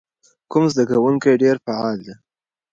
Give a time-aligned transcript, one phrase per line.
[0.51, 2.13] کوم زده کوونکی ډېر فعال دی؟